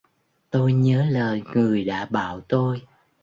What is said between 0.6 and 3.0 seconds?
nhớ lời người đã bảo tôi